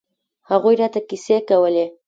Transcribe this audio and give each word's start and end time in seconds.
هغوى 0.49 0.73
راته 0.81 0.99
کيسې 1.09 1.37
کولې. 1.49 1.85